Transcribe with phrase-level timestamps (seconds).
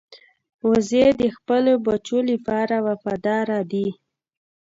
[0.69, 3.87] وزې د خپلو بچو لپاره وفاداره ده